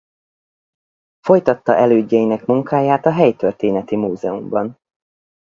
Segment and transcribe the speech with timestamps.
[1.19, 4.79] Folytatta elődjeinek munkáját a helytörténeti múzeumban.